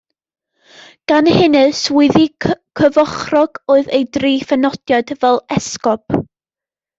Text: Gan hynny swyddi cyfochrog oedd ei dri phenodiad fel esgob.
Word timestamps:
Gan 1.11 1.27
hynny 1.33 1.61
swyddi 1.79 2.23
cyfochrog 2.81 3.61
oedd 3.75 3.93
ei 3.99 4.09
dri 4.17 4.33
phenodiad 4.53 5.13
fel 5.21 5.39
esgob. 5.59 6.19